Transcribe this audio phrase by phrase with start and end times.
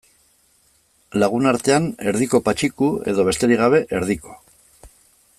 [1.23, 4.35] Lagunartean, Erdiko Patxiku edo, besterik gabe, Erdiko.